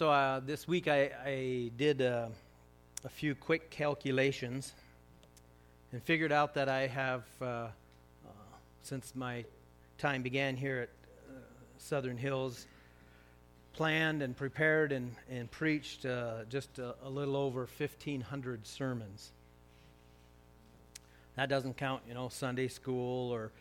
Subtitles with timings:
[0.00, 2.28] So uh, this week I, I did uh,
[3.04, 4.72] a few quick calculations
[5.92, 7.68] and figured out that I have, uh, uh
[8.82, 9.44] since my
[9.98, 10.88] time began here at
[11.28, 11.38] uh,
[11.76, 12.66] Southern Hills,
[13.74, 19.32] planned and prepared and, and preached uh, just a, a, little over 1,500 sermons.
[21.36, 23.52] That doesn't count, you know, Sunday school or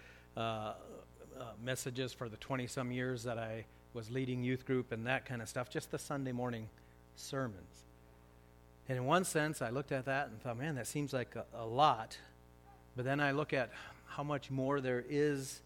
[1.62, 5.42] messages for the 20 some years that I was leading youth group and that kind
[5.42, 6.70] of stuff, just the Sunday morning
[7.16, 7.84] sermons.
[8.88, 11.46] And in one sense, I looked at that and thought, man, that seems like a,
[11.56, 12.18] a lot.
[12.96, 13.72] But then I look at
[14.08, 15.62] how much more there is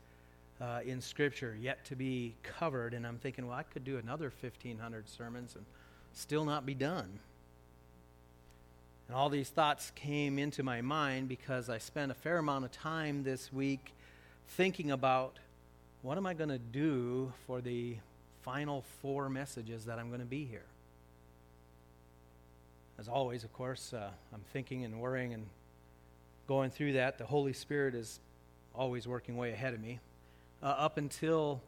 [0.61, 4.31] uh, in Scripture yet to be covered, and I'm thinking, well, I could do another
[4.41, 5.65] 1,500 sermons and
[6.13, 7.19] still not be done.
[9.07, 12.71] And all these thoughts came into my mind because I spent a fair amount of
[12.71, 13.93] time this week
[14.49, 15.39] thinking about
[16.01, 17.97] what am I going to do for the
[18.43, 20.65] final four messages that I'm going to be here.
[22.99, 25.45] As always, of course, uh, I'm thinking and worrying and
[26.47, 27.17] going through that.
[27.17, 28.19] The Holy Spirit is
[28.75, 29.99] always working way ahead of me.
[30.61, 31.61] Uh, up until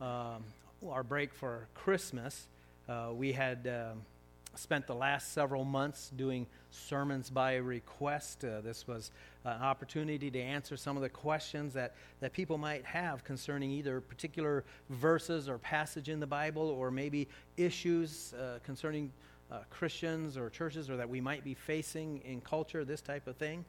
[0.00, 0.44] um,
[0.88, 2.46] our break for Christmas,
[2.88, 4.02] uh, we had um,
[4.56, 8.44] spent the last several months doing sermons by request.
[8.44, 9.10] Uh, this was
[9.44, 14.00] an opportunity to answer some of the questions that, that people might have concerning either
[14.00, 19.12] particular verses or passage in the Bible or maybe issues uh, concerning
[19.50, 23.36] uh, Christians or churches or that we might be facing in culture, this type of
[23.36, 23.64] thing.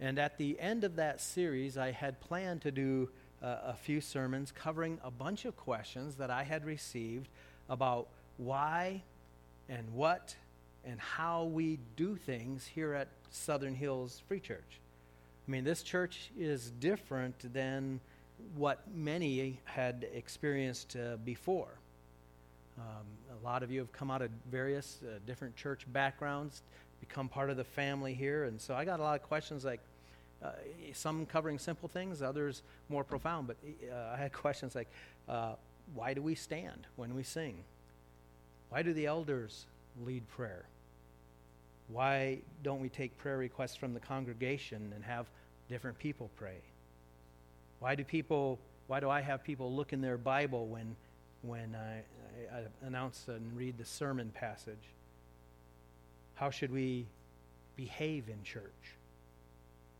[0.00, 3.08] And at the end of that series, I had planned to do
[3.42, 7.28] uh, a few sermons covering a bunch of questions that I had received
[7.68, 9.02] about why
[9.68, 10.36] and what
[10.84, 14.80] and how we do things here at Southern Hills Free Church.
[15.46, 18.00] I mean, this church is different than
[18.56, 21.68] what many had experienced uh, before.
[22.78, 23.06] Um,
[23.40, 26.62] a lot of you have come out of various uh, different church backgrounds,
[27.00, 29.80] become part of the family here, and so I got a lot of questions like
[30.42, 30.50] uh,
[30.92, 33.46] some covering simple things, others more profound.
[33.46, 33.56] But
[33.90, 34.88] uh, I had questions like,
[35.28, 35.54] uh,
[35.94, 37.64] why do we stand when we sing?
[38.74, 39.66] Why do the elders
[40.04, 40.64] lead prayer?
[41.86, 45.26] Why don't we take prayer requests from the congregation and have
[45.68, 46.56] different people pray?
[47.78, 48.58] Why do people
[48.88, 50.96] why do I have people look in their Bible when
[51.42, 51.98] when I,
[52.52, 54.90] I, I announce and read the sermon passage?
[56.34, 57.06] How should we
[57.76, 58.96] behave in church?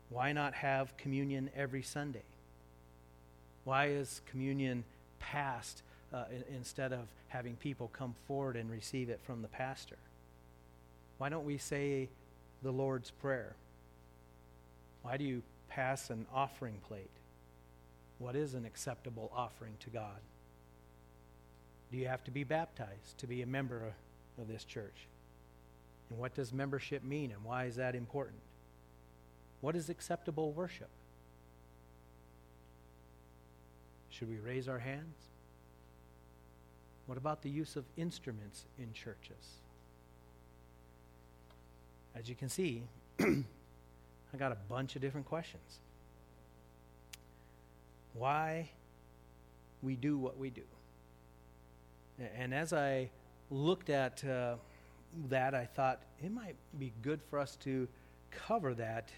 [0.09, 2.25] Why not have communion every Sunday?
[3.63, 4.83] Why is communion
[5.19, 5.81] passed
[6.15, 6.23] uh,
[6.55, 9.97] instead of having people come forward and receive it from the pastor?
[11.17, 12.07] Why don't we say
[12.63, 13.55] the Lord's Prayer?
[15.01, 17.09] Why do you pass an offering plate?
[18.17, 20.21] What is an acceptable offering to God?
[21.91, 23.93] Do you have to be baptized to be a member
[24.39, 25.07] of this church?
[26.09, 28.39] And what does membership mean and why is that important?
[29.59, 30.89] What is acceptable worship?
[34.09, 35.15] Should we raise our hands?
[37.05, 39.61] What about the use of instruments in churches?
[42.15, 42.83] As you can see,
[43.19, 45.79] I got a bunch of different questions.
[48.13, 48.69] Why
[49.81, 50.63] we do what we do.
[52.37, 53.09] And as I
[53.51, 54.55] looked at uh,
[55.29, 57.87] that, I thought it might be good for us to
[58.31, 59.09] cover that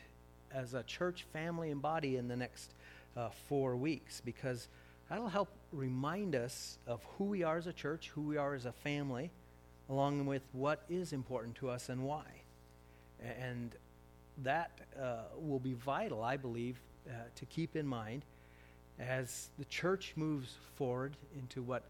[0.53, 2.73] as a church family and body in the next
[3.15, 4.67] uh, four weeks because
[5.09, 8.65] that'll help remind us of who we are as a church, who we are as
[8.65, 9.31] a family,
[9.89, 12.25] along with what is important to us and why.
[13.19, 13.75] And
[14.43, 18.23] that uh, will be vital, I believe, uh, to keep in mind
[18.99, 21.83] as the church moves forward into what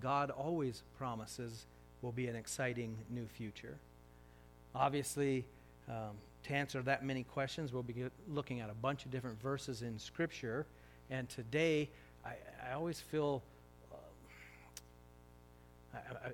[0.00, 1.66] God always promises
[2.02, 3.78] will be an exciting new future.
[4.74, 5.44] Obviously,
[5.88, 9.82] um, to answer that many questions, we'll be looking at a bunch of different verses
[9.82, 10.66] in Scripture.
[11.10, 11.88] And today,
[12.24, 12.34] I,
[12.68, 13.42] I always feel.
[13.92, 13.96] Uh,
[15.94, 16.30] I, I,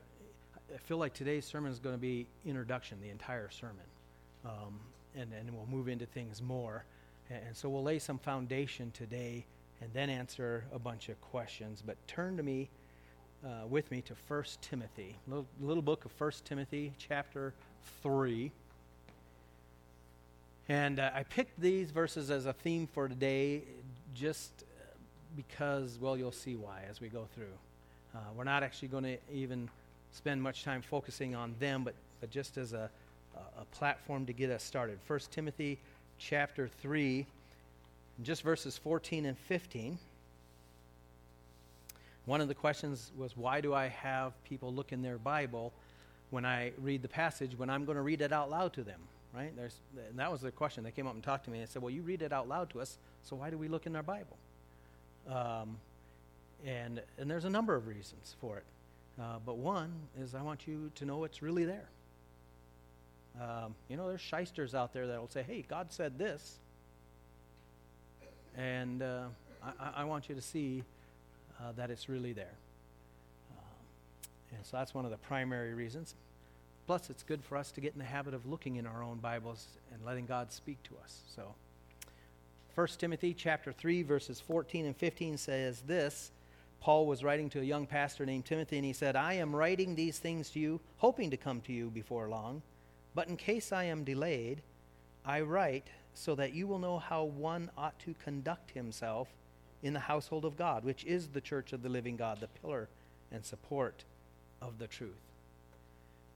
[0.75, 3.84] I, feel like today's sermon is going to be introduction, the entire sermon,
[4.44, 4.81] um,
[5.14, 6.84] and and we'll move into things more,
[7.29, 9.44] and, and, so we'll lay some foundation today,
[9.82, 11.82] and then answer a bunch of questions.
[11.84, 12.70] But turn to me,
[13.44, 17.52] uh, with me to First Timothy, little, little book of First Timothy, chapter
[18.02, 18.52] three.
[20.69, 23.62] And uh, I picked these verses as a theme for today
[24.14, 24.64] just
[25.37, 27.55] because, well, you'll see why as we go through.
[28.14, 29.69] Uh, we're not actually going to even
[30.12, 32.90] spend much time focusing on them, but, but just as a,
[33.58, 34.99] a platform to get us started.
[35.06, 35.79] 1 Timothy
[36.19, 37.26] chapter 3,
[38.23, 39.99] just verses 14 and 15.
[42.26, 45.73] One of the questions was, why do I have people look in their Bible
[46.31, 49.00] when I read the passage when I'm going to read it out loud to them?
[49.35, 49.55] Right?
[49.56, 49.75] There's,
[50.11, 50.85] and that was the question.
[50.85, 52.70] They came up and talked to me and said, well, you read it out loud
[52.70, 54.37] to us, so why do we look in our Bible?
[55.29, 55.79] Um,
[56.65, 58.65] and, and there's a number of reasons for it.
[59.21, 61.89] Uh, but one is I want you to know it's really there.
[63.41, 66.59] Um, you know, there's shysters out there that will say, hey, God said this.
[68.57, 69.25] And uh,
[69.63, 70.85] I, I, want you to see
[71.59, 72.55] uh, that it's really there.
[73.53, 76.15] Um, and so that's one of the primary reasons.
[76.87, 79.19] Plus, it's good for us to get in the habit of looking in our own
[79.19, 81.21] Bibles and letting God speak to us.
[81.35, 81.55] So,
[82.75, 86.31] 1 Timothy chapter 3 verses 14 and 15 says this,
[86.81, 89.95] Paul was writing to a young pastor named Timothy and he said, "I am writing
[89.95, 92.63] these things to you hoping to come to you before long,
[93.15, 94.63] but in case I am delayed,
[95.25, 99.29] I write so that you will know how one ought to conduct himself
[99.83, 102.89] in the household of God, which is the church of the living God, the pillar
[103.31, 104.05] and support
[104.63, 105.13] of the truth."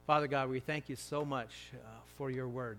[0.06, 2.78] Father God, we thank you so much uh, for your word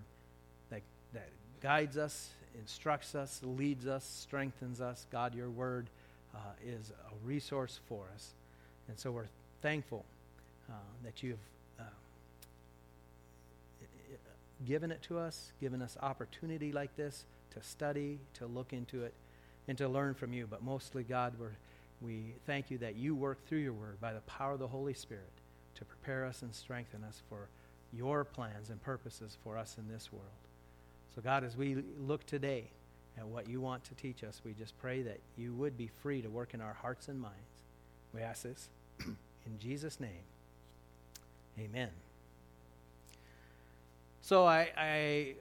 [0.70, 0.82] that,
[1.14, 5.06] that guides us instructs us, leads us, strengthens us.
[5.12, 5.88] God, your word
[6.36, 8.32] uh, is a resource for us.
[8.88, 9.28] And so we're
[9.62, 10.06] thankful
[10.70, 10.74] uh,
[11.04, 11.38] that you've
[11.80, 11.84] uh,
[14.66, 19.14] given it to us, given us opportunity like this to study, to look into it,
[19.68, 20.48] and to learn from you.
[20.50, 21.56] But mostly, God, we're,
[22.02, 24.94] we thank you that you work through your word by the power of the Holy
[24.94, 25.32] Spirit
[25.76, 27.48] to prepare us and strengthen us for
[27.94, 30.47] your plans and purposes for us in this world.
[31.18, 32.66] So, God, as we look today
[33.18, 36.22] at what you want to teach us, we just pray that you would be free
[36.22, 37.64] to work in our hearts and minds.
[38.14, 38.70] We ask this
[39.00, 40.12] in Jesus' name.
[41.60, 41.90] Amen.
[44.22, 45.34] So, I, I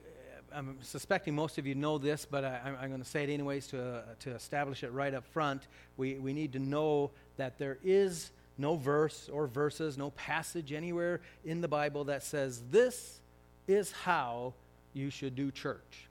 [0.51, 3.67] I'm suspecting most of you know this, but I, am going to say it anyways
[3.67, 5.67] to, uh, to establish it right up front.
[5.95, 11.21] We, we need to know that there is no verse or verses, no passage anywhere
[11.45, 13.19] in the Bible that says this
[13.67, 14.55] is how
[14.97, 16.07] you should do church,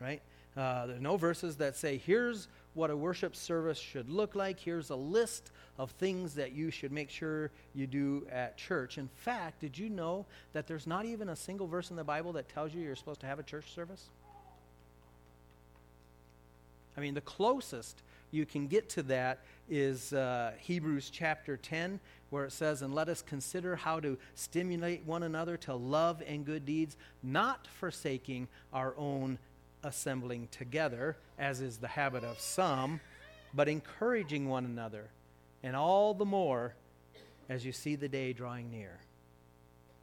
[0.00, 0.20] right?
[0.56, 4.58] Uh, there are no verses that say, here's what a worship service should look like.
[4.58, 8.96] Here's a list of things that you should make sure you do at church.
[8.96, 10.24] In fact, did you know
[10.54, 13.20] that there's not even a single verse in the Bible that tells you you're supposed
[13.20, 14.08] to have a church service?
[16.96, 18.02] I mean, the closest
[18.36, 21.98] you can get to that is uh, Hebrews chapter 10,
[22.30, 26.44] where it says, And let us consider how to stimulate one another to love and
[26.44, 29.38] good deeds, not forsaking our own
[29.82, 33.00] assembling together, as is the habit of some,
[33.54, 35.08] but encouraging one another,
[35.62, 36.74] and all the more
[37.48, 38.98] as you see the day drawing near.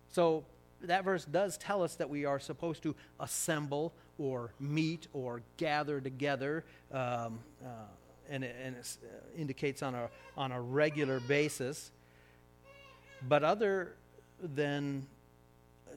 [0.10, 0.46] So,
[0.82, 6.02] that verse does tell us that we are supposed to assemble or meet or gather
[6.02, 6.66] together.
[6.92, 7.70] Um, uh,
[8.30, 11.92] and it, and it uh, indicates on a, on a regular basis.
[13.28, 13.94] But other
[14.42, 15.08] than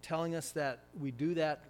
[0.03, 1.65] telling us that we do that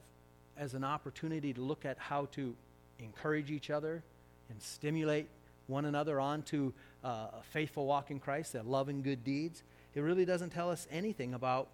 [0.56, 2.54] as an opportunity to look at how to
[2.98, 4.02] encourage each other
[4.50, 5.28] and stimulate
[5.66, 6.72] one another onto
[7.04, 9.62] uh, a faithful walk in Christ, that love and good deeds,
[9.94, 11.68] it really doesn't tell us anything about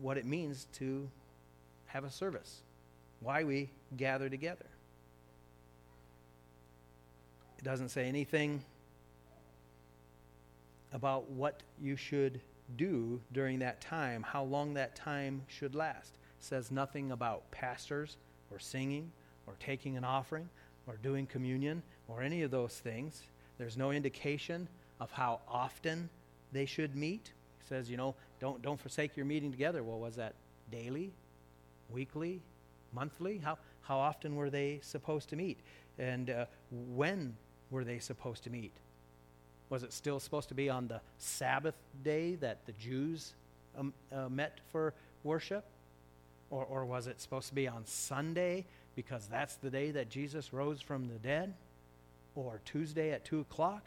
[0.00, 1.08] what it means to
[1.86, 2.60] have a service,
[3.20, 4.64] why we gather together.
[7.62, 8.60] It doesn't say anything
[10.92, 12.40] about what you should
[12.76, 16.14] do during that time, how long that time should last.
[16.38, 18.16] It says nothing about pastors
[18.50, 19.12] or singing
[19.46, 20.48] or taking an offering
[20.88, 23.22] or doing communion or any of those things.
[23.58, 26.10] There's no indication of how often
[26.50, 27.32] they should meet.
[27.60, 29.84] It says, you know, don't, don't forsake your meeting together.
[29.84, 30.34] Well, was that
[30.72, 31.12] daily,
[31.90, 32.40] weekly,
[32.92, 33.38] monthly?
[33.38, 35.60] How, how often were they supposed to meet?
[35.96, 37.36] And uh, when
[37.72, 38.72] were they supposed to meet?
[39.70, 41.74] Was it still supposed to be on the Sabbath
[42.04, 43.32] day that the Jews
[43.76, 44.92] um, uh, met for
[45.24, 45.64] worship?
[46.50, 50.52] Or, or was it supposed to be on Sunday because that's the day that Jesus
[50.52, 51.54] rose from the dead?
[52.36, 53.82] Or Tuesday at 2 o'clock?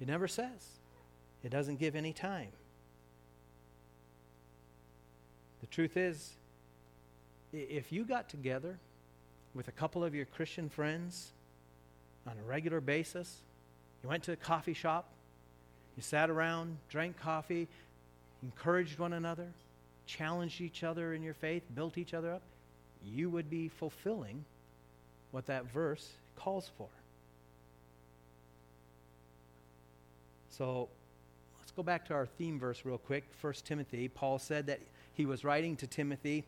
[0.00, 0.80] It never says.
[1.44, 2.48] It doesn't give any time.
[5.60, 6.32] The truth is,
[7.52, 8.78] if you got together
[9.54, 11.30] with a couple of your Christian friends
[12.26, 13.36] on a regular basis.
[14.02, 15.08] You went to a coffee shop,
[15.96, 17.68] you sat around, drank coffee,
[18.42, 19.48] encouraged one another,
[20.06, 22.42] challenged each other in your faith, built each other up,
[23.04, 24.44] you would be fulfilling
[25.30, 26.88] what that verse calls for.
[30.50, 30.88] So
[31.60, 33.24] let's go back to our theme verse real quick.
[33.40, 34.80] 1 Timothy, Paul said that
[35.14, 36.44] he was writing to Timothy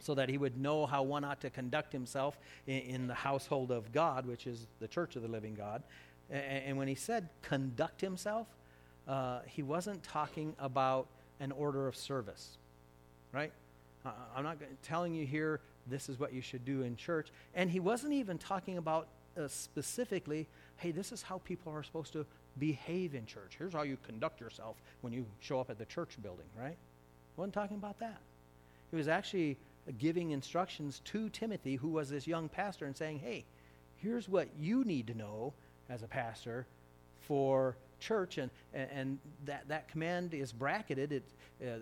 [0.00, 3.70] so that he would know how one ought to conduct himself in, in, the household
[3.70, 5.82] of God, which is the church of the living God.
[6.30, 8.46] And, and when he said conduct himself,
[9.06, 11.06] uh, he wasn't talking about
[11.38, 12.56] an order of service,
[13.32, 13.52] right?
[14.04, 17.28] Uh, I'm not telling you here this is what you should do in church.
[17.54, 22.12] And he wasn't even talking about uh, specifically, hey, this is how people are supposed
[22.14, 22.26] to
[22.58, 23.54] behave in church.
[23.58, 26.76] Here's how you conduct yourself when you show up at the church building, right?
[26.76, 28.20] He wasn't talking about that.
[28.90, 29.56] He was actually
[29.98, 33.44] giving instructions to Timothy, who was this young pastor, and saying, hey,
[33.96, 35.52] here's what you need to know
[35.88, 36.66] as a pastor
[37.20, 38.38] for church.
[38.38, 41.12] And, and that, that command is bracketed.
[41.12, 41.24] It,
[41.62, 41.78] uh,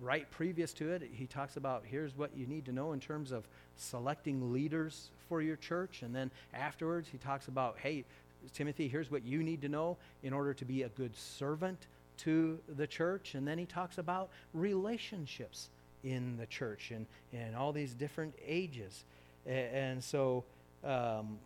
[0.00, 3.32] right previous to it, he talks about here's what you need to know in terms
[3.32, 3.44] of
[3.76, 6.02] selecting leaders for your church.
[6.02, 8.04] And then afterwards, he talks about, hey,
[8.52, 11.86] Timothy, here's what you need to know in order to be a good servant
[12.18, 13.34] to the church.
[13.34, 15.70] And then he talks about relationships
[16.04, 19.04] in the church and, and all these different ages.
[19.46, 20.44] And, so
[20.84, 21.38] um,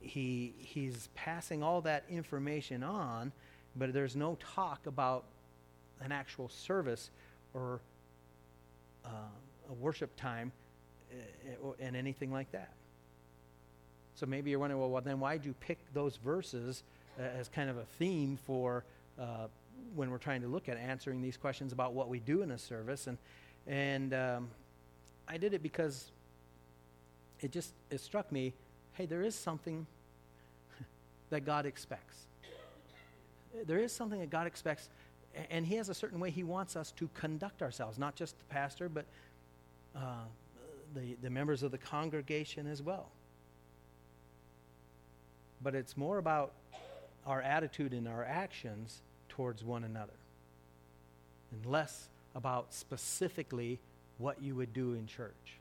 [0.00, 3.32] he, he's passing all that information on,
[3.76, 5.24] but there's no talk about
[6.00, 7.10] an actual service
[7.54, 7.80] or
[9.04, 9.08] uh,
[9.70, 10.52] a worship time
[11.12, 12.70] uh, and anything like that.
[14.14, 16.82] So maybe you're wondering, well, well then why do you pick those verses
[17.18, 18.84] uh, as kind of a theme for
[19.18, 19.46] uh,
[19.94, 22.58] when we're trying to look at answering these questions about what we do in a
[22.58, 23.06] service?
[23.06, 23.18] And
[23.66, 24.48] and um,
[25.28, 26.10] I did it because
[27.40, 28.52] it just it struck me,
[28.92, 29.86] hey, there is something
[31.30, 32.26] that God expects.
[33.66, 34.88] There is something that God expects
[35.50, 38.44] and he has a certain way he wants us to conduct ourselves, not just the
[38.44, 39.04] pastor, but
[39.96, 40.24] uh,
[40.94, 43.08] the, the members of the congregation as well.
[45.62, 46.52] But it's more about
[47.26, 50.12] our attitude and our actions towards one another,
[51.50, 53.78] and less about specifically
[54.18, 55.58] what you would do in church.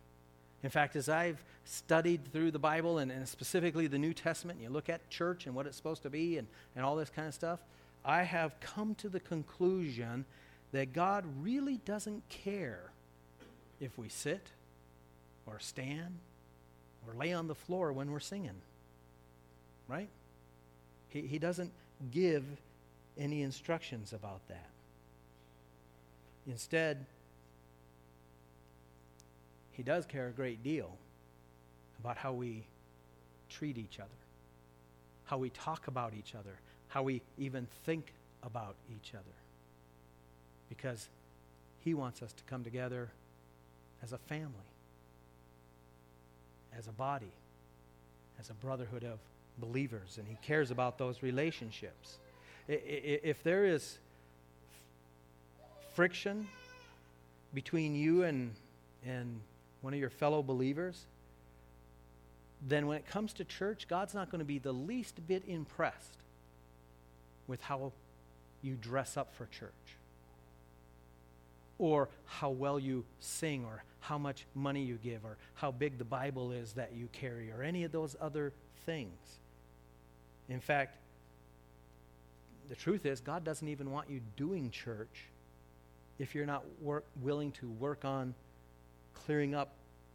[0.64, 4.64] In fact, as I've studied through the Bible and, and specifically the New Testament, and
[4.68, 7.28] you look at church and what it's supposed to be and, and all this kind
[7.28, 7.60] of stuff,
[8.06, 10.26] I have come to the conclusion
[10.72, 12.92] that God really doesn't care
[13.80, 14.48] if we sit
[15.46, 16.20] or stand
[17.08, 18.62] or lay on the floor when we're singing.
[19.88, 20.10] Right?
[21.10, 21.72] He, he doesn't
[22.12, 22.44] give
[23.18, 24.70] any instructions about that.
[26.48, 27.06] Instead,
[29.72, 30.98] he does care a great deal
[32.00, 32.64] about how we
[33.50, 34.10] treat each other,
[35.26, 36.60] how we talk about each other,
[36.90, 39.24] how we even think about each other.
[40.70, 41.08] Because
[41.80, 43.10] He wants us to come together
[44.04, 44.52] as a family,
[46.78, 47.32] as a body,
[48.40, 49.20] as a brotherhood of
[49.60, 52.18] believers, and He cares about those relationships.
[52.68, 53.98] If there is
[55.94, 56.48] friction
[57.54, 58.54] between you and,
[59.06, 59.40] and
[59.82, 61.06] one of your fellow believers,
[62.68, 66.18] then when it comes to church, God's not going to be the least bit impressed
[67.48, 67.92] with how
[68.62, 69.72] you dress up for church
[71.78, 76.06] or how well you sing or how much money you give or how big the
[76.06, 78.54] Bible is that you carry or any of those other
[78.86, 79.40] things.
[80.48, 80.98] In fact,
[82.70, 85.26] the truth is, God doesn't even want you doing church
[86.20, 88.34] if you're not work, willing to work on
[89.14, 89.74] clearing up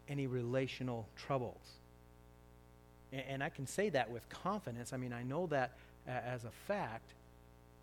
[0.09, 1.63] any relational troubles.
[3.13, 4.93] And, and I can say that with confidence.
[4.93, 5.73] I mean, I know that
[6.07, 7.15] as a fact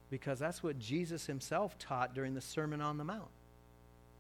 [0.10, 3.30] because that's what Jesus himself taught during the Sermon on the Mount.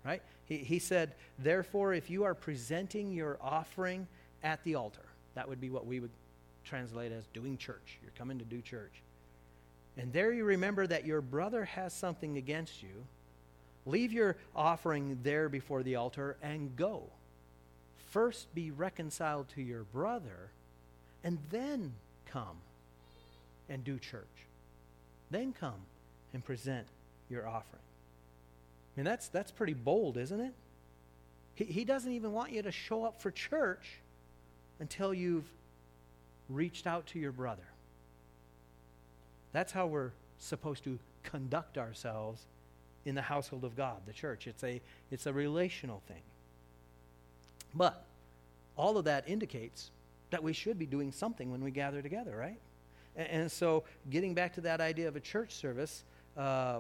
[0.04, 0.22] Right?
[0.46, 4.08] He, he said, Therefore, if you are presenting your offering
[4.44, 6.12] at the altar, that would be what we would
[6.64, 8.00] translate as doing church.
[8.04, 9.02] You're coming to do church.
[9.98, 13.06] And there you remember that your brother has something against you.
[13.86, 17.04] Leave your offering there before the altar and go.
[18.10, 20.50] First be reconciled to your brother,
[21.24, 21.94] and then
[22.27, 22.58] come
[23.70, 24.24] and do church.
[25.30, 25.82] Then come
[26.34, 26.88] and present
[27.30, 27.82] your offering.
[28.96, 30.54] I mean, that's, that's pretty bold, isn't it?
[31.56, 34.00] He, he doesn't even want you to show up for church
[34.80, 35.46] until you've
[36.50, 37.65] reached out to your brother.
[39.51, 42.42] That's how we're supposed to conduct ourselves
[43.06, 44.48] in the household of God, the church.
[44.48, 44.82] It's a,
[45.12, 46.22] it's a relational thing.
[47.74, 48.04] But
[48.76, 49.92] all of that indicates
[50.32, 52.60] that we should be doing something when we gather together, right?
[53.16, 56.04] And, and so, getting back to that idea of a church service,
[56.36, 56.80] uh,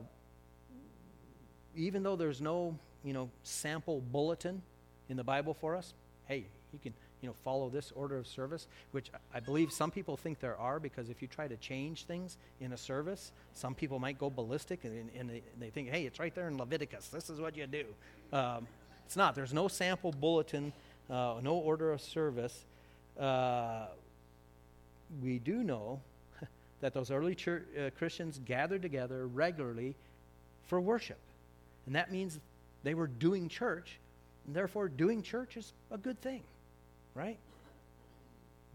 [1.75, 4.61] even though there's no, you know, sample bulletin
[5.09, 5.93] in the Bible for us,
[6.27, 6.93] hey, you can,
[7.25, 10.79] you know, follow this order of service, which I believe some people think there are
[10.79, 14.83] because if you try to change things in a service, some people might go ballistic
[14.83, 17.07] and, and they, they, think, hey, it's right there in Leviticus.
[17.07, 17.85] This is what you do.
[18.31, 18.67] Um,
[19.07, 19.33] it's not.
[19.33, 20.71] There's no sample bulletin,
[21.09, 22.63] uh, no order of service.
[23.19, 23.87] Uh,
[25.23, 25.99] we do know
[26.81, 29.95] that those early church, uh, Christians gathered together regularly
[30.67, 31.17] for worship.
[31.87, 32.39] And that means
[32.83, 33.97] they were doing church,
[34.45, 36.43] and therefore doing church is a good thing,
[37.15, 37.39] right?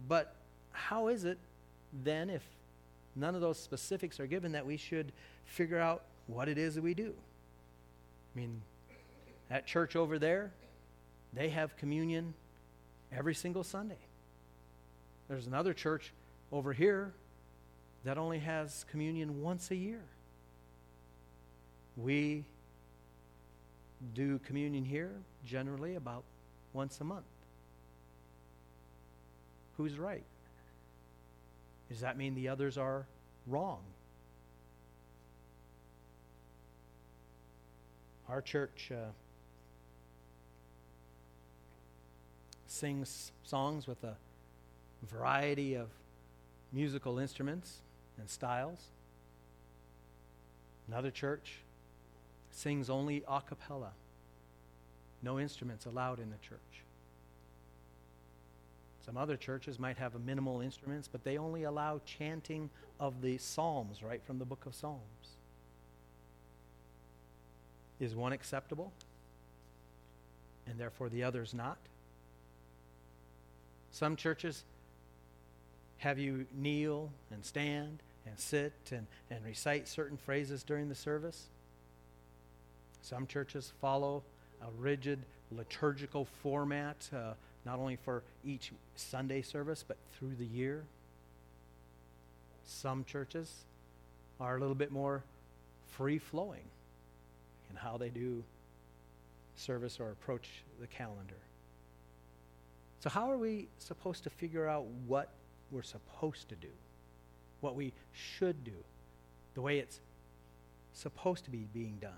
[0.08, 0.34] But
[0.72, 1.38] how is it
[2.02, 2.42] then, if
[3.14, 5.12] none of those specifics are given, that we should
[5.44, 7.14] figure out what it is that we do?
[8.34, 8.62] I mean,
[9.48, 10.52] that church over there,
[11.32, 12.34] they have communion
[13.12, 13.98] every single Sunday.
[15.28, 16.12] There's another church
[16.50, 17.12] over here
[18.04, 20.02] that only has communion once a year.
[21.96, 22.44] We
[24.14, 25.12] do communion here
[25.44, 26.24] generally about
[26.72, 27.26] once a month.
[29.80, 30.24] Who's right?
[31.88, 33.06] Does that mean the others are
[33.46, 33.78] wrong?
[38.28, 39.08] Our church uh,
[42.66, 44.16] sings songs with a
[45.10, 45.88] variety of
[46.74, 47.78] musical instruments
[48.18, 48.80] and styles.
[50.88, 51.60] Another church
[52.50, 53.92] sings only a cappella,
[55.22, 56.84] no instruments allowed in the church.
[59.04, 64.02] Some other churches might have minimal instruments, but they only allow chanting of the Psalms,
[64.02, 65.00] right from the book of Psalms.
[67.98, 68.92] Is one acceptable?
[70.66, 71.78] And therefore the others not?
[73.90, 74.64] Some churches
[75.98, 81.46] have you kneel and stand and sit and, and recite certain phrases during the service.
[83.02, 84.22] Some churches follow
[84.62, 87.32] a rigid liturgical format, uh,
[87.64, 90.84] not only for each Sunday service, but through the year.
[92.66, 93.52] Some churches
[94.40, 95.22] are a little bit more
[95.88, 96.64] free flowing
[97.68, 98.42] in how they do
[99.56, 100.48] service or approach
[100.80, 101.36] the calendar.
[103.00, 105.30] So, how are we supposed to figure out what
[105.70, 106.68] we're supposed to do,
[107.60, 108.72] what we should do,
[109.54, 110.00] the way it's
[110.92, 112.10] supposed to be being done?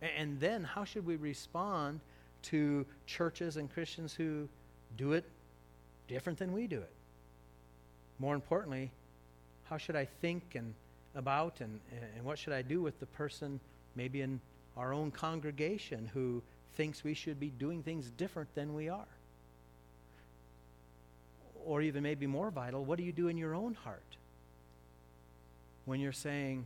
[0.00, 2.00] And then, how should we respond
[2.46, 4.48] to churches and Christians who
[4.96, 5.24] do it
[6.08, 6.90] different than we do it?
[8.18, 8.90] More importantly,
[9.64, 10.74] how should I think and
[11.14, 11.80] about and,
[12.16, 13.60] and what should I do with the person
[13.94, 14.40] maybe in
[14.76, 16.42] our own congregation who
[16.76, 19.06] thinks we should be doing things different than we are?
[21.66, 24.16] or even maybe more vital, what do you do in your own heart
[25.84, 26.64] when you're saying,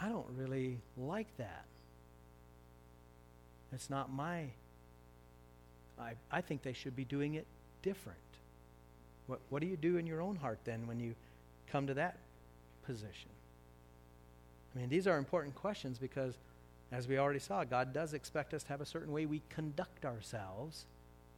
[0.00, 1.64] I don't really like that?
[3.72, 4.46] It's not my.
[5.98, 7.46] I, I think they should be doing it
[7.82, 8.18] different.
[9.26, 11.14] What, what do you do in your own heart then when you
[11.70, 12.16] come to that
[12.84, 13.30] position?
[14.74, 16.34] I mean, these are important questions because,
[16.92, 20.04] as we already saw, God does expect us to have a certain way we conduct
[20.04, 20.86] ourselves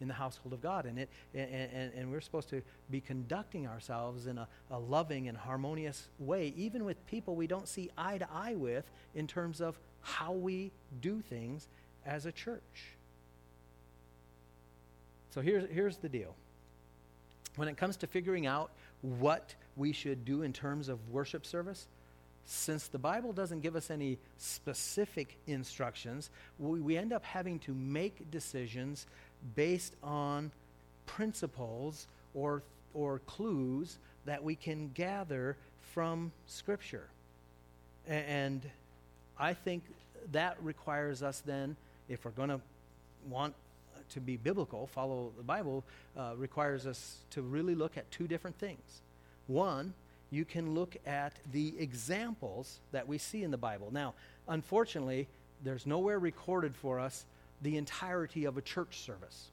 [0.00, 0.84] in the household of God.
[0.84, 5.28] And, it, and, and, and we're supposed to be conducting ourselves in a, a loving
[5.28, 9.60] and harmonious way, even with people we don't see eye to eye with in terms
[9.60, 11.68] of how we do things
[12.06, 12.60] as a church.
[15.30, 16.34] So here's, here's the deal.
[17.56, 18.70] When it comes to figuring out
[19.02, 21.86] what we should do in terms of worship service,
[22.44, 27.72] since the Bible doesn't give us any specific instructions, we, we end up having to
[27.72, 29.06] make decisions
[29.54, 30.50] based on
[31.06, 32.62] principles or,
[32.94, 35.56] or clues that we can gather
[35.94, 37.06] from Scripture.
[38.06, 38.62] And
[39.38, 39.84] I think
[40.32, 41.76] that requires us then,
[42.08, 42.60] if we're going to
[43.28, 43.54] want
[44.10, 45.84] to be biblical, follow the Bible,
[46.16, 49.00] uh, requires us to really look at two different things.
[49.46, 49.94] One,
[50.30, 53.90] you can look at the examples that we see in the Bible.
[53.92, 54.14] Now,
[54.48, 55.28] unfortunately,
[55.62, 57.24] there's nowhere recorded for us
[57.60, 59.48] the entirety of a church service.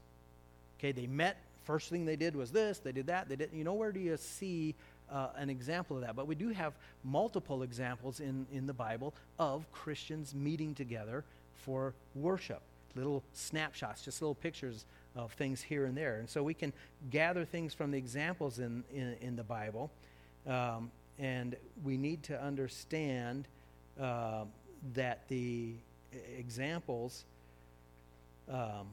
[0.78, 1.36] Okay, they met.
[1.64, 2.78] First thing they did was this.
[2.78, 3.28] They did that.
[3.28, 3.56] They didn't.
[3.56, 4.74] You know, where do you see
[5.12, 6.16] uh, an example of that?
[6.16, 6.72] But we do have
[7.04, 11.24] multiple examples in in the Bible of Christians meeting together
[11.64, 12.60] for worship.
[12.96, 16.16] Little snapshots, just little pictures of things here and there.
[16.16, 16.72] And so we can
[17.10, 19.90] gather things from the examples in in, in the Bible,
[20.46, 23.46] um, and we need to understand
[24.00, 24.44] uh,
[24.94, 25.72] that the
[26.36, 27.24] examples
[28.50, 28.86] um,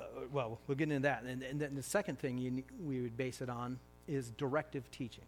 [0.00, 1.22] uh, well, we'll get into that.
[1.22, 5.26] And, and then the second thing you, we would base it on is directive teachings.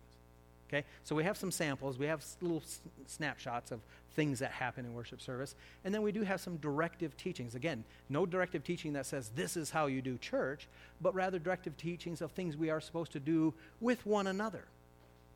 [0.73, 0.85] Okay?
[1.05, 2.63] So we have some samples, we have little
[3.07, 3.81] snapshots of
[4.15, 5.55] things that happen in worship service,
[5.85, 7.55] and then we do have some directive teachings.
[7.55, 10.69] Again, no directive teaching that says this is how you do church,
[11.01, 14.65] but rather directive teachings of things we are supposed to do with one another,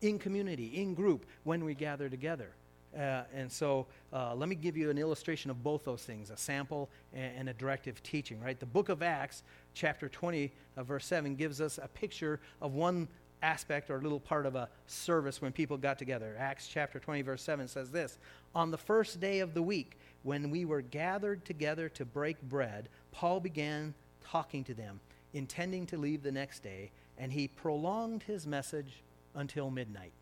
[0.00, 2.50] in community, in group, when we gather together.
[2.96, 6.36] Uh, and so uh, let me give you an illustration of both those things a
[6.36, 8.58] sample and, and, a directive teaching, right?
[8.58, 9.42] The book of Acts,
[9.74, 13.06] chapter 20, uh, verse 7, gives us a picture of one
[13.42, 16.34] aspect or a little part of a service when people got together.
[16.38, 18.18] Acts chapter 20, verse 7 says this
[18.54, 22.88] On the first day of the week, when we were gathered together to break bread,
[23.12, 23.94] Paul began
[24.24, 25.00] talking to them,
[25.34, 29.02] intending to leave the next day, and he prolonged his message
[29.34, 30.12] until midnight.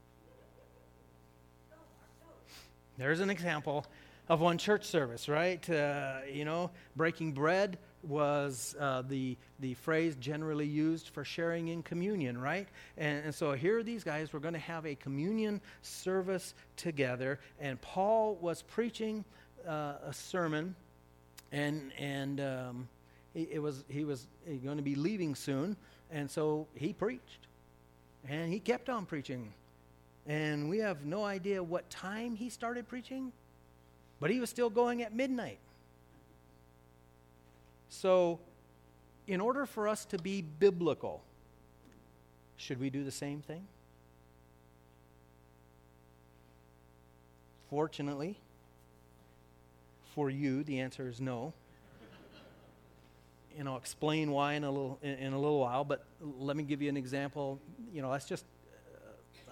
[2.96, 3.86] There's an example
[4.28, 5.68] of one church service, right?
[5.68, 11.82] Uh, you know, breaking bread was uh, the, the phrase generally used for sharing in
[11.82, 12.68] communion, right?
[12.96, 17.80] And, and so here these guys were going to have a communion service together, and
[17.80, 19.24] Paul was preaching
[19.66, 20.74] uh, a sermon,
[21.52, 22.88] and, and um,
[23.32, 24.26] he, it was, he was
[24.64, 25.76] going to be leaving soon,
[26.10, 27.46] and so he preached,
[28.28, 29.52] and he kept on preaching
[30.26, 33.32] and we have no idea what time he started preaching,
[34.20, 35.58] but he was still going at midnight.
[38.00, 38.40] So,
[39.26, 41.22] in order for us to be biblical,
[42.56, 43.66] should we do the same thing?
[47.70, 48.36] Fortunately,
[50.14, 51.54] for you, the answer is no.
[53.56, 55.84] and I'll explain why in a little in, in, a little while.
[55.84, 57.60] But let me give you an example.
[57.92, 58.44] You know, that's just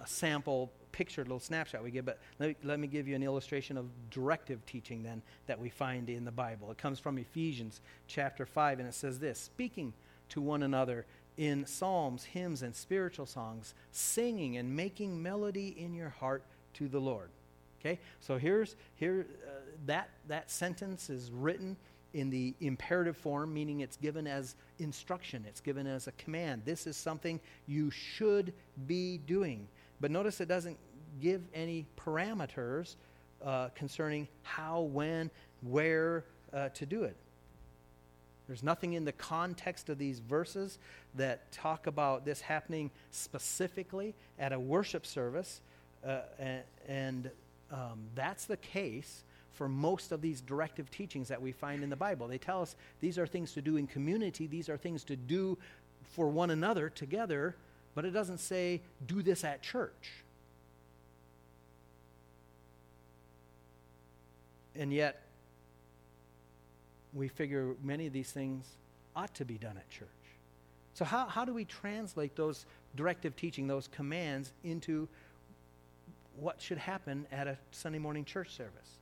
[0.03, 3.15] a sample picture, a little snapshot we give, but let me, let me give you
[3.15, 6.71] an illustration of directive teaching then that we find in the Bible.
[6.71, 9.93] It comes from Ephesians chapter 5, and it says this Speaking
[10.29, 16.09] to one another in psalms, hymns, and spiritual songs, singing and making melody in your
[16.09, 16.43] heart
[16.75, 17.29] to the Lord.
[17.81, 19.51] Okay, so here's here uh,
[19.87, 21.75] that that sentence is written
[22.13, 26.61] in the imperative form, meaning it's given as instruction, it's given as a command.
[26.63, 28.53] This is something you should
[28.87, 29.67] be doing.
[30.01, 30.77] But notice it doesn't
[31.21, 32.95] give any parameters
[33.43, 35.29] uh, concerning how, when,
[35.61, 37.15] where uh, to do it.
[38.47, 40.77] There's nothing in the context of these verses
[41.15, 45.61] that talk about this happening specifically at a worship service.
[46.05, 46.19] Uh,
[46.87, 47.31] and,
[47.71, 51.95] um, that's the case for most of these directive teachings that we find in the
[51.95, 52.27] Bible.
[52.27, 55.57] They tell us these are things to do in community, these are things to do
[56.13, 57.55] for one another together
[57.95, 60.23] but it doesn't say, do this at church.
[64.75, 65.21] And yet,
[67.13, 68.65] we figure many of these things
[69.15, 70.07] ought to be done at church.
[70.95, 75.07] So, how, how do we translate those directive teaching, those commands, into
[76.39, 78.99] what should happen at a Sunday morning church service?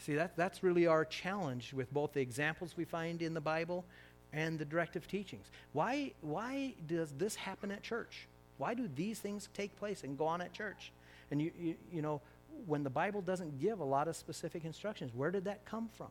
[0.00, 3.84] See, that, that's really our challenge with both the examples we find in the Bible
[4.32, 5.46] and the directive teachings.
[5.72, 8.26] Why, why does this happen at church?
[8.58, 10.92] Why do these things take place and go on at church?
[11.30, 12.20] And you, you, you know,
[12.66, 16.08] when the Bible doesn't give a lot of specific instructions, where did that come from?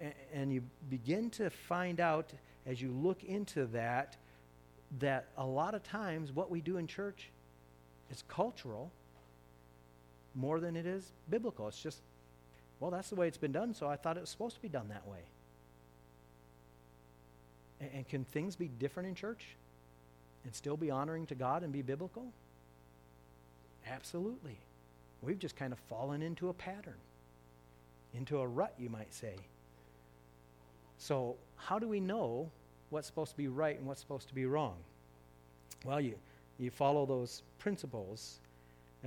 [0.00, 2.32] And, and you begin to find out
[2.66, 4.16] as you look into that,
[4.98, 7.30] that a lot of times what we do in church
[8.10, 8.90] is cultural
[10.34, 11.68] more than it is biblical.
[11.68, 12.00] It's just,
[12.78, 14.68] well, that's the way it's been done, so I thought it was supposed to be
[14.68, 15.20] done that way.
[17.80, 19.56] And, can things be different in church
[20.44, 22.26] and still be honoring to God and be biblical?
[23.86, 24.58] Absolutely.
[25.22, 26.98] We've just kind of fallen into a pattern,
[28.14, 29.34] into a rut, you might say.
[30.98, 32.50] So, how do we know
[32.90, 34.76] what's supposed to be right and what's supposed to be wrong?
[35.84, 36.14] Well, you,
[36.58, 38.38] you follow those principles,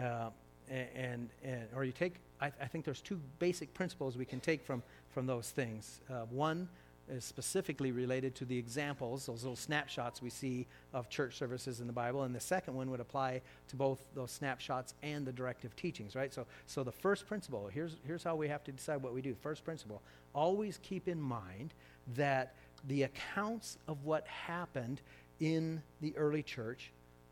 [0.02, 0.30] uh,
[0.70, 4.66] and, and, or you take, I, I, think there's two basic principles we can take
[4.66, 4.82] from,
[5.14, 6.00] from those things.
[6.10, 6.68] Uh, one,
[7.10, 11.88] is specifically related to the examples, those little snapshots we see of church services in
[11.88, 12.24] the Bible.
[12.24, 16.34] And the second one would apply to both those snapshots and the directive teachings, right?
[16.34, 19.36] So, so the first principle here's, here's how we have to decide what we do.
[19.42, 20.02] First principle
[20.34, 21.74] always keep in mind
[22.16, 22.56] that
[22.88, 25.02] the accounts of what happened
[25.40, 26.92] in the early church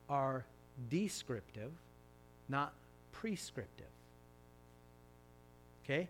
[0.09, 0.45] are
[0.89, 1.71] descriptive,
[2.49, 2.73] not
[3.11, 3.85] prescriptive.
[5.83, 6.07] Okay?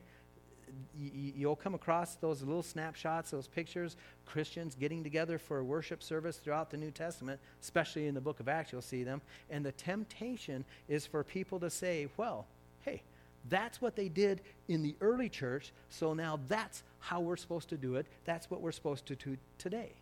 [0.98, 6.38] You'll come across those little snapshots, those pictures, Christians getting together for a worship service
[6.38, 9.22] throughout the New Testament, especially in the book of Acts, you'll see them.
[9.50, 12.46] And the temptation is for people to say, well,
[12.82, 13.02] hey,
[13.50, 17.78] that's what they did in the early church, so now that's how we're supposed to
[17.78, 18.06] do it.
[18.26, 19.94] That's what we're supposed to do today.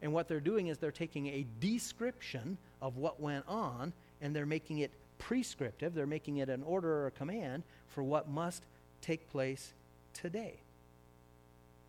[0.00, 4.46] And what they're doing is they're taking a description of what went on and they're
[4.46, 5.94] making it prescriptive.
[5.94, 8.64] They're making it an order or a command for what must
[9.00, 9.72] take place
[10.14, 10.60] today.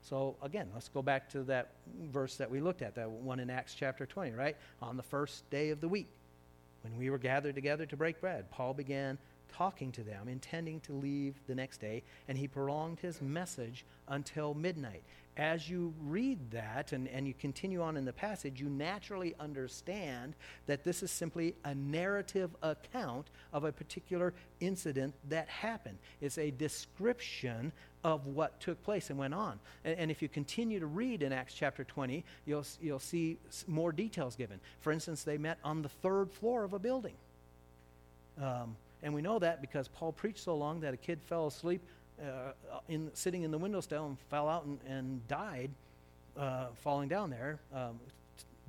[0.01, 1.71] So again, let's go back to that
[2.11, 4.55] verse that we looked at, that one in Acts chapter 20, right?
[4.81, 6.07] On the first day of the week,
[6.83, 9.17] when we were gathered together to break bread, Paul began
[9.51, 14.53] talking to them, intending to leave the next day, and he prolonged his message until
[14.53, 15.03] midnight.
[15.37, 20.35] As you read that and, and you continue on in the passage, you naturally understand
[20.65, 25.97] that this is simply a narrative account of a particular incident that happened.
[26.19, 27.71] It's a description
[28.03, 29.59] of what took place and went on.
[29.83, 33.91] And, and, if you continue to read in Acts chapter 20, you'll, you'll see more
[33.91, 34.59] details given.
[34.79, 37.15] For instance, they met on the third floor of a building.
[38.41, 41.81] Um, and we know that because Paul preached so long that a kid fell asleep
[42.21, 42.51] uh,
[42.87, 45.71] in, sitting in the window sill and fell out and, and died
[46.37, 47.59] uh, falling down there.
[47.73, 47.99] Um,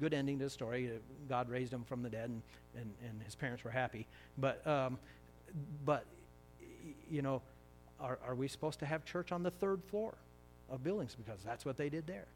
[0.01, 0.91] good ending to the story.
[1.29, 2.43] God raised him from the dead, and,
[2.75, 4.07] and, and his parents were happy.
[4.39, 4.99] But, um,
[5.85, 6.05] but
[7.11, 7.43] you know,
[8.01, 10.15] are, are we supposed to have church on the third floor
[10.71, 11.15] of buildings?
[11.15, 12.27] Because that's what they did there.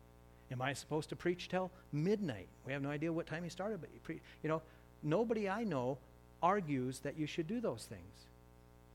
[0.50, 2.48] Am I supposed to preach till midnight?
[2.66, 4.62] We have no idea what time he started, but pre- you know,
[5.03, 5.98] nobody I know
[6.42, 8.27] argues that you should do those things.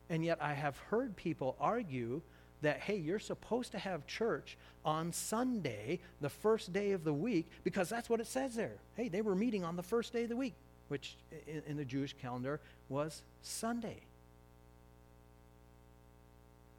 [0.10, 2.22] And yet I have heard people argue
[2.62, 7.48] that, hey, you're supposed to have church on Sunday, the first day of the week,
[7.64, 8.76] because that's what it says there.
[8.96, 10.56] Hey, they were meeting on the first day of the week,
[10.90, 11.16] which
[11.48, 14.02] in, in the Jewish calendar was Sunday.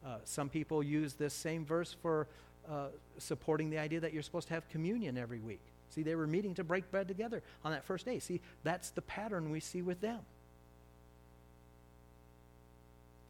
[0.05, 2.27] Uh, some people use this same verse for
[2.69, 2.87] uh,
[3.17, 5.61] supporting the idea that you're supposed to have communion every week.
[5.89, 8.19] See, they were meeting to break bread together on that first day.
[8.19, 10.19] See, that's the pattern we see with them.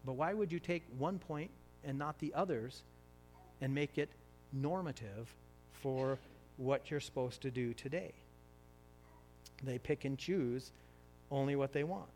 [0.06, 1.52] But why would you take one point
[1.84, 2.84] and not the others
[3.62, 4.10] and make it
[4.54, 5.34] normative
[5.74, 6.18] for
[6.58, 8.14] what you're supposed to do today?
[9.64, 10.72] They pick and choose
[11.30, 12.10] only what they want.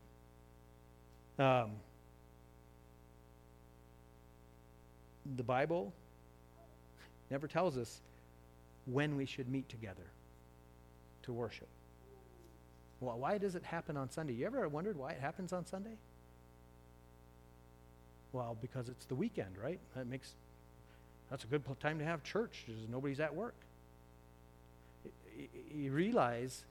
[1.38, 1.72] Um,
[5.36, 5.94] the Bible
[7.32, 8.02] never tells us
[8.86, 10.06] when we should meet together
[11.24, 11.68] to worship.
[13.00, 14.34] Well, why does it happen on Sunday?
[14.34, 15.98] You ever wondered why it happens on Sunday?
[18.32, 19.80] Well, because it's the weekend, right?
[19.96, 20.34] That makes
[21.30, 23.56] that's a good time to have church because nobody's at work.
[25.74, 26.64] You realize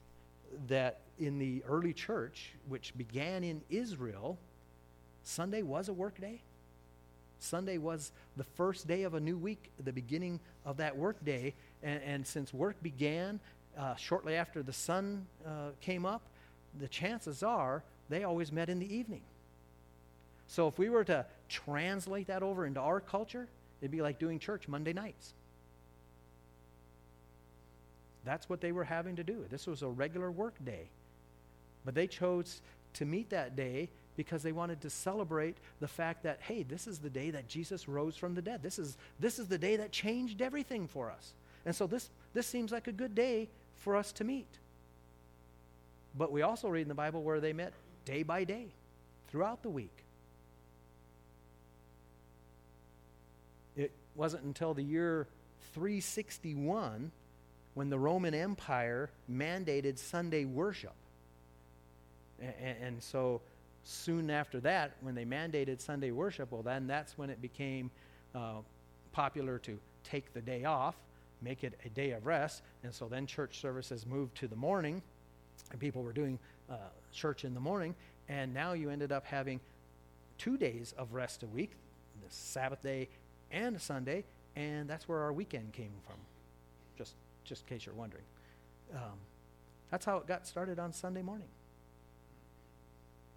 [0.67, 4.37] that in the early church, which began in Israel,
[5.23, 6.41] Sunday was a work day.
[7.39, 11.53] Sunday was the first day of a new week, the beginning of that work day.
[11.83, 13.39] And, and since work began
[13.77, 16.21] uh, shortly after the sun uh, came up,
[16.79, 19.21] the chances are they always met in the evening.
[20.47, 23.47] So if we were to translate that over into our culture,
[23.81, 25.33] it'd be like doing church Monday nights.
[28.23, 29.45] That's what they were having to do.
[29.49, 30.87] This was a regular work day.
[31.83, 32.61] But they chose
[32.93, 36.99] to meet that day because they wanted to celebrate the fact that, hey, this is
[36.99, 38.63] the day that Jesus rose from the dead.
[38.63, 41.33] This is, this is the day that changed everything for us.
[41.65, 44.47] And so this, this seems like a good day for us to meet.
[46.17, 47.73] But we also read in the Bible where they met
[48.05, 48.67] day by day
[49.29, 49.91] throughout the week.
[53.75, 55.27] It wasn't until the year
[55.73, 57.11] 361
[57.73, 60.93] when the Roman Empire mandated Sunday worship.
[62.39, 63.41] And, and so
[63.85, 67.91] soon after that, when they mandated Sunday worship, well, then that's when it became
[68.33, 68.55] uh,
[69.11, 70.95] popular to take the day off,
[71.41, 72.63] make it a day of rest.
[72.83, 75.01] And so then church services moved to the morning,
[75.71, 76.75] and people were doing uh,
[77.13, 77.95] church in the morning.
[78.27, 79.59] And now you ended up having
[80.39, 81.71] two days of rest a week,
[82.27, 83.07] the Sabbath day
[83.51, 84.23] and Sunday,
[84.55, 86.17] and that's where our weekend came from.
[86.97, 88.23] Just, just in case you're wondering.
[88.95, 89.19] Um,
[89.91, 91.47] that's how it got started on Sunday morning.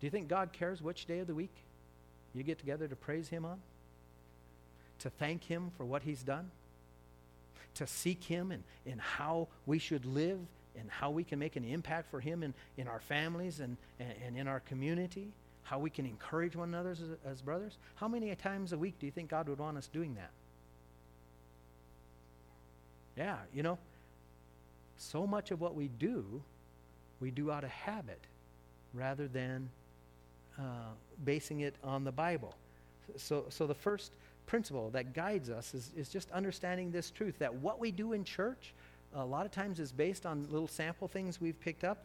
[0.01, 1.55] Do you think God cares which day of the week
[2.35, 3.59] you get together to praise Him on?
[5.01, 6.51] To thank Him for what He's done?
[7.75, 10.39] To seek Him and in, in how we should live
[10.79, 14.13] and how we can make an impact for Him in, in our families and, and,
[14.27, 15.29] and in our community?
[15.65, 17.77] How we can encourage one another as, as brothers?
[17.97, 20.31] How many times a week do you think God would want us doing that?
[23.17, 23.79] Yeah, you know,
[24.97, 26.41] so much of what we do,
[27.21, 28.21] we do out of habit
[28.95, 29.69] rather than
[30.59, 30.63] uh,
[31.25, 32.55] basing it on the Bible.
[33.17, 34.13] So, so the first
[34.47, 38.25] principle that guides us is, is just understanding this truth that what we do in
[38.25, 38.75] church
[39.15, 42.05] a lot of times is based on little sample things we've picked up,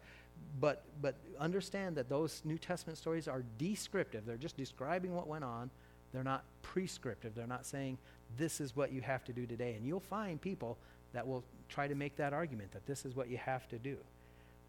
[0.60, 4.24] but, but understand that those New Testament stories are descriptive.
[4.24, 5.70] They're just describing what went on.
[6.12, 7.34] They're not prescriptive.
[7.34, 7.98] They're not saying,
[8.38, 9.74] this is what you have to do today.
[9.74, 10.78] And you'll find people
[11.12, 13.96] that will try to make that argument that this is what you have to do.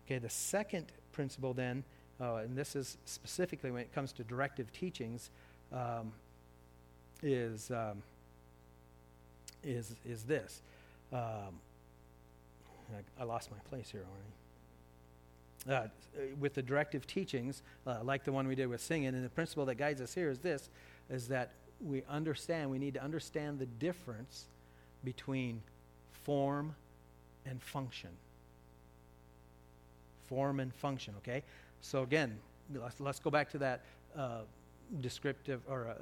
[0.05, 1.83] Okay, the second principle then
[2.19, 5.29] uh, and this is specifically when it comes to directive teachings,
[5.73, 6.11] um,
[7.21, 8.01] is, um,
[9.63, 10.61] is, is this.
[11.11, 11.59] Um,
[12.93, 14.05] I, I, lost my place here
[15.67, 15.85] already.
[15.85, 15.87] uh,
[16.39, 19.65] with the directive teachings, uh, like the one we did with singing, and the principle
[19.65, 20.69] that guides us here is this,
[21.09, 21.51] is that
[21.83, 24.45] we understand, we need to understand the difference
[25.03, 25.61] between
[26.23, 26.75] form
[27.45, 28.09] and function.
[30.27, 31.43] Form and function, okay?
[31.85, 32.39] So again,
[32.73, 33.81] let's, let's go back to that
[34.17, 34.39] uh,
[35.01, 35.93] descriptive, or uh,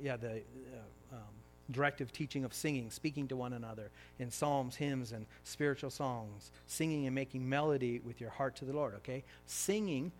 [0.00, 1.20] yeah, the uh, um,
[1.72, 7.06] directive teaching of singing, speaking to one another in psalms, hymns, and spiritual songs, singing
[7.06, 9.24] and making melody with your heart to the Lord, okay?
[9.46, 10.12] Singing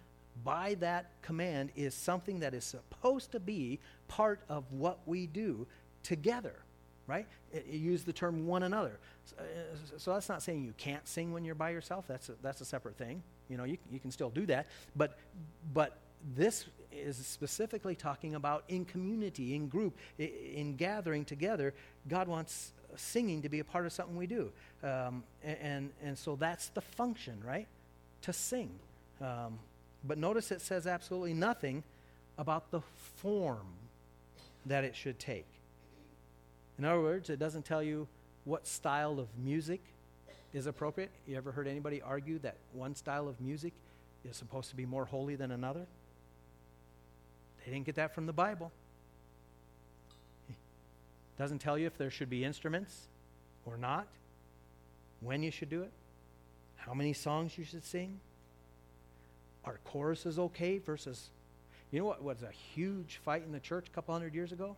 [0.43, 5.69] by that command is something that is supposed to be part of what we do
[6.03, 6.57] together,
[7.13, 7.27] right?
[7.53, 8.99] It, it use the term one another.
[9.27, 12.07] So, uh, so, that's not saying you can't sing when you're by yourself.
[12.09, 13.23] That's a, that's a separate thing.
[13.51, 14.67] You know, you, you can still do that.
[14.97, 15.19] But,
[15.75, 15.99] but
[16.35, 21.75] this is specifically talking about in community, in group, in, in gathering together.
[22.09, 24.51] God wants singing to be a part of something we do.
[24.83, 27.67] Um, and, and so that's the function, right?
[28.23, 28.71] To sing.
[29.21, 29.59] Um,
[30.03, 31.85] but notice it says absolutely nothing
[32.39, 32.81] about the
[33.17, 33.67] form
[34.65, 35.47] that it should take.
[36.83, 38.09] In other words, it doesn't tell you
[38.45, 39.81] what style of music
[40.53, 41.13] is appropriate.
[41.29, 43.73] You ever heard anybody argue that one style of music
[44.29, 45.87] is supposed to be more holy than another?
[47.65, 48.73] They didn't get that from the Bible.
[50.49, 50.57] It
[51.39, 53.07] doesn't tell you if there should be instruments
[53.65, 54.09] or not,
[55.21, 55.93] when you should do it,
[56.79, 58.19] how many songs you should sing.
[59.65, 61.31] Are choruses okay versus,
[61.93, 64.75] you know what was a huge fight in the church a couple hundred years ago?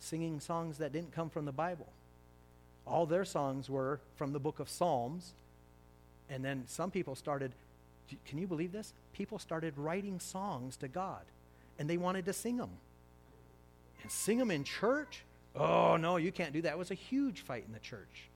[0.00, 1.86] Singing songs that didn't come from the Bible.
[2.86, 5.32] All their songs were from the book of Psalms.
[6.28, 7.52] And then some people started,
[8.26, 8.92] can you believe this?
[9.12, 11.22] People started writing songs to God
[11.78, 12.70] and they wanted to sing them.
[14.02, 15.22] And sing them in church?
[15.54, 16.72] Oh, no, you can't do that.
[16.72, 18.28] It was a huge fight in the church.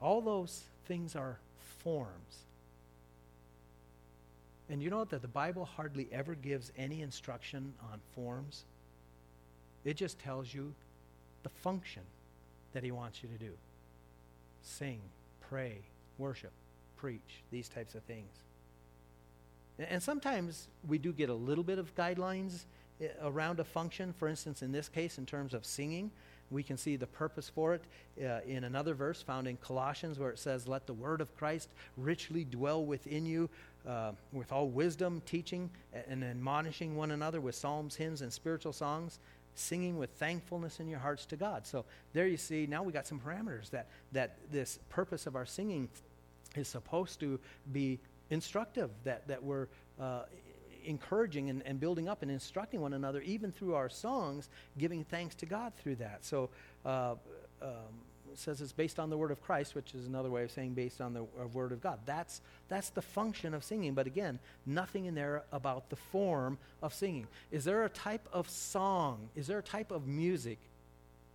[0.00, 1.38] All those things are
[1.82, 2.45] forms.
[4.68, 8.64] And you know that the Bible hardly ever gives any instruction on forms?
[9.84, 10.74] It just tells you
[11.44, 12.02] the function
[12.72, 13.52] that He wants you to do
[14.62, 15.00] sing,
[15.48, 15.78] pray,
[16.18, 16.50] worship,
[16.96, 18.28] preach, these types of things.
[19.78, 22.64] And sometimes we do get a little bit of guidelines
[23.00, 24.12] eh, around a function.
[24.18, 26.10] For instance, in this case, in terms of singing,
[26.50, 27.82] we can see the purpose for it
[28.24, 31.68] uh, in another verse found in Colossians where it says, Let the word of Christ
[31.96, 33.50] richly dwell within you
[33.86, 35.70] uh, with all wisdom, teaching
[36.08, 39.18] and admonishing one another with psalms, hymns, and spiritual songs,
[39.54, 41.66] singing with thankfulness in your hearts to God.
[41.66, 45.46] So there you see, now we got some parameters that, that this purpose of our
[45.46, 45.88] singing
[46.56, 47.40] is supposed to
[47.72, 47.98] be
[48.30, 49.68] instructive, that, that we're
[50.00, 50.22] uh,
[50.84, 55.34] encouraging and, and, building up and instructing one another, even through our songs, giving thanks
[55.36, 56.24] to God through that.
[56.24, 56.50] So
[56.84, 57.14] uh,
[57.62, 57.70] um,
[58.38, 61.00] says it's based on the word of Christ, which is another way of saying based
[61.00, 62.00] on the word of God.
[62.06, 63.94] That's, that's the function of singing.
[63.94, 67.26] But again, nothing in there about the form of singing.
[67.50, 70.58] Is there a type of song, is there a type of music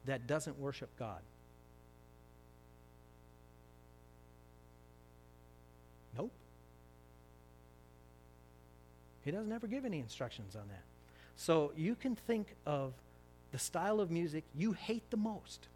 [0.05, 1.21] that doesn't worship God?
[6.17, 6.31] Nope.
[9.23, 10.83] He doesn't ever give any instructions on that.
[11.37, 12.93] So you can think of
[13.51, 15.67] the style of music you hate the most.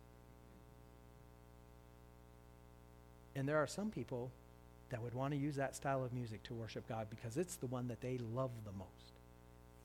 [3.36, 4.32] And there are some people
[4.90, 7.66] that would want to use that style of music to worship God because it's the
[7.66, 9.14] one that they love the most,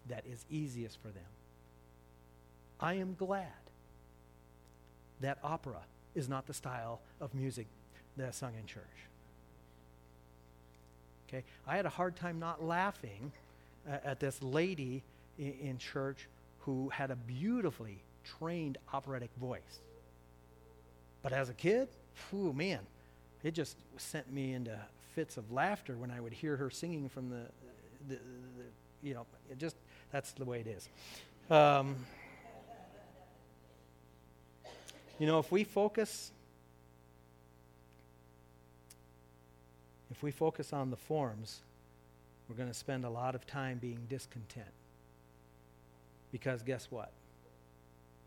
[0.09, 1.25] that is easiest for them.
[2.79, 3.47] I am glad
[5.21, 5.81] that opera
[6.15, 7.67] is not the style of music
[8.17, 8.85] that's sung in church.
[11.29, 11.45] Okay?
[11.67, 13.33] I had a hard time not laughing
[13.89, 15.03] uh, at this lady
[15.39, 16.29] in, in church
[16.61, 19.81] who had a beautifully trained operatic voice.
[21.23, 21.89] But as a kid,
[22.35, 22.81] oh man,
[23.43, 24.79] it just sent me into
[25.15, 27.43] fits of laughter when I would hear her singing from the,
[28.09, 28.65] the, the
[29.03, 29.77] you know, it just,
[30.13, 30.89] that's the way it is.
[31.51, 31.97] Um,
[35.19, 36.33] you know, if we focus,
[40.11, 41.61] if we focus on the forms,
[42.49, 44.67] we're going to spend a lot of time being discontent.
[46.33, 47.13] Because guess what?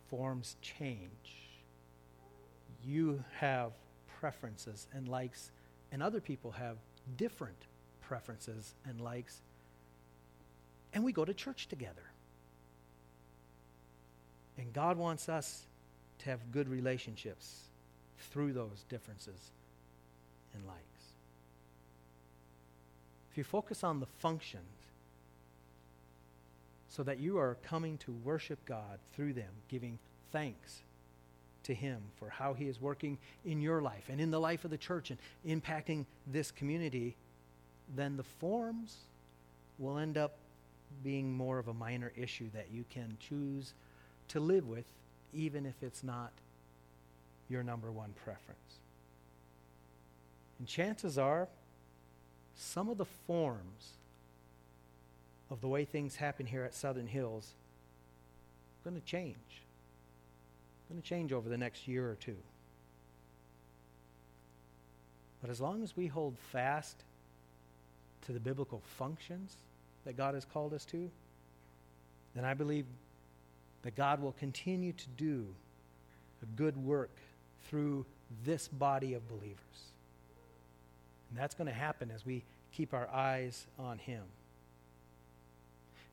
[0.09, 1.49] Forms change.
[2.85, 3.71] You have
[4.23, 5.51] preferences and likes,
[5.91, 6.77] and other people have
[7.17, 7.57] different
[7.99, 9.41] preferences and likes.
[10.93, 12.05] And we go to church together.
[14.57, 15.63] And God wants us
[16.19, 17.63] to have good relationships
[18.31, 19.51] through those differences
[20.53, 20.79] and likes.
[23.29, 24.63] If you focus on the functions,
[26.87, 29.99] so that you are coming to worship God through them, giving
[30.31, 30.79] thanks
[31.63, 34.71] to Him for how He is working in your life and in the life of
[34.71, 37.15] the church and impacting this community,
[37.95, 38.97] then the forms
[39.79, 40.35] will end up
[41.03, 43.73] being more of a minor issue that you can choose
[44.29, 44.85] to live with,
[45.33, 46.31] even if it's not
[47.49, 48.59] your number one preference.
[50.59, 51.47] And chances are,
[52.55, 53.93] some of the forms
[55.49, 57.53] of the way things happen here at Southern Hills
[58.85, 59.62] are going to change.
[60.93, 62.35] Going to change over the next year or two.
[65.41, 66.95] But as long as we hold fast
[68.27, 69.57] to the biblical functions
[70.05, 71.09] that God has called us to,
[72.35, 72.85] then I believe
[73.81, 75.47] that God will continue to do
[76.43, 77.09] a good work
[77.67, 78.05] through
[78.45, 79.57] this body of believers.
[81.31, 84.21] And that's going to happen as we keep our eyes on Him.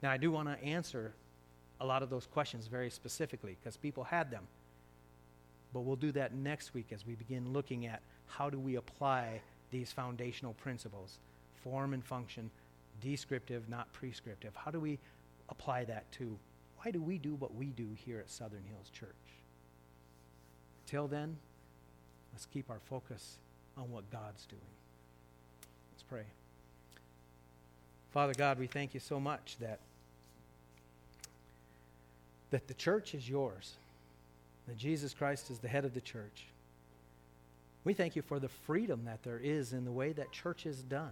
[0.02, 1.12] Now, I do want to answer
[1.82, 4.44] a lot of those questions very specifically because people had them.
[5.72, 9.40] But we'll do that next week as we begin looking at how do we apply
[9.70, 11.18] these foundational principles
[11.62, 12.50] form and function,
[13.00, 14.54] descriptive, not prescriptive.
[14.56, 14.98] How do we
[15.48, 16.38] apply that to
[16.82, 19.08] why do we do what we do here at Southern Hills Church?
[20.86, 21.36] Till then,
[22.32, 23.36] let's keep our focus
[23.76, 24.62] on what God's doing.
[25.92, 26.24] Let's pray.
[28.12, 29.78] Father God, we thank you so much that
[32.50, 33.74] that the church is yours,
[34.70, 36.46] that Jesus Christ is the head of the church.
[37.82, 40.84] We thank you for the freedom that there is in the way that church is
[40.84, 41.10] done.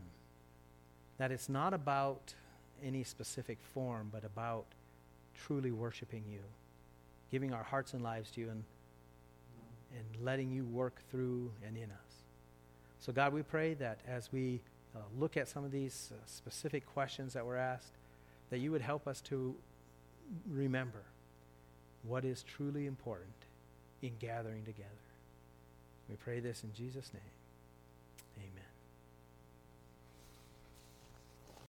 [1.16, 2.34] That it's not about
[2.84, 4.66] any specific form, but about
[5.34, 6.38] truly worshiping you,
[7.32, 8.62] giving our hearts and lives to you, and,
[9.90, 12.22] and letting you work through and in us.
[13.00, 14.60] So, God, we pray that as we
[14.94, 17.96] uh, look at some of these uh, specific questions that were asked,
[18.50, 19.56] that you would help us to
[20.48, 21.02] remember
[22.04, 23.37] what is truly important
[24.02, 24.88] in gathering together.
[26.08, 27.37] We pray this in Jesus' name.